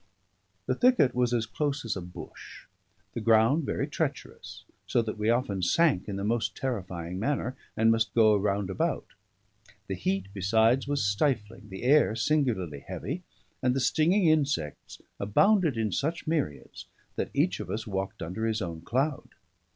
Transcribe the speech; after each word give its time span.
The 0.65 0.73
thicket 0.73 1.13
was 1.13 1.31
as 1.31 1.45
close 1.45 1.85
as 1.85 1.95
a 1.95 2.01
bush; 2.01 2.65
the 3.13 3.21
ground 3.21 3.65
very 3.67 3.85
treacherous, 3.85 4.63
so 4.87 5.03
that 5.03 5.19
we 5.19 5.29
often 5.29 5.61
sank 5.61 6.09
in 6.09 6.15
the 6.15 6.23
most 6.23 6.57
terrifying 6.57 7.19
manner, 7.19 7.55
and 7.77 7.91
must 7.91 8.15
go 8.15 8.35
round 8.35 8.71
about; 8.71 9.05
the 9.85 9.93
heat, 9.93 10.29
besides, 10.33 10.87
was 10.87 11.05
stifling, 11.05 11.69
the 11.69 11.83
air 11.83 12.15
singularly 12.15 12.79
heavy, 12.79 13.21
and 13.61 13.75
the 13.75 13.79
stinging 13.79 14.25
insects 14.25 14.99
abounded 15.19 15.77
in 15.77 15.91
such 15.91 16.25
myriads 16.25 16.87
that 17.15 17.29
each 17.35 17.59
of 17.59 17.69
us 17.69 17.85
walked 17.85 18.23
under 18.23 18.47
his 18.47 18.59
own 18.59 18.81
cloud. 18.81 19.29